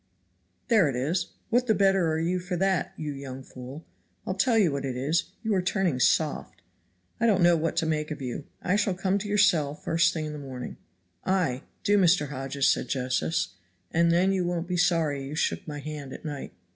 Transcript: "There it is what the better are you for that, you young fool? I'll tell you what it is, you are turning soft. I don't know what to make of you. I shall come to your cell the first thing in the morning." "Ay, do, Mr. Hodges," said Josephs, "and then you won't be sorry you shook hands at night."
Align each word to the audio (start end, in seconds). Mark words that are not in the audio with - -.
"There 0.67 0.89
it 0.89 0.95
is 0.95 1.27
what 1.51 1.67
the 1.67 1.75
better 1.75 2.11
are 2.11 2.17
you 2.17 2.39
for 2.39 2.55
that, 2.55 2.91
you 2.97 3.13
young 3.13 3.43
fool? 3.43 3.85
I'll 4.25 4.33
tell 4.33 4.57
you 4.57 4.71
what 4.71 4.83
it 4.83 4.95
is, 4.97 5.25
you 5.43 5.53
are 5.53 5.61
turning 5.61 5.99
soft. 5.99 6.63
I 7.19 7.27
don't 7.27 7.43
know 7.43 7.55
what 7.55 7.75
to 7.77 7.85
make 7.85 8.09
of 8.09 8.19
you. 8.19 8.45
I 8.63 8.77
shall 8.77 8.95
come 8.95 9.19
to 9.19 9.27
your 9.29 9.37
cell 9.37 9.75
the 9.75 9.81
first 9.81 10.11
thing 10.11 10.25
in 10.25 10.33
the 10.33 10.39
morning." 10.39 10.77
"Ay, 11.23 11.61
do, 11.83 11.99
Mr. 11.99 12.29
Hodges," 12.29 12.67
said 12.67 12.87
Josephs, 12.87 13.49
"and 13.91 14.11
then 14.11 14.31
you 14.31 14.43
won't 14.43 14.67
be 14.67 14.75
sorry 14.75 15.23
you 15.23 15.35
shook 15.35 15.67
hands 15.67 16.13
at 16.13 16.25
night." 16.25 16.53